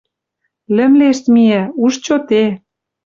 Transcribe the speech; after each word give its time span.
Лӹмлешт 0.75 1.25
миӓ. 1.33 1.63
Уж 1.83 1.93
чоте 2.05 2.43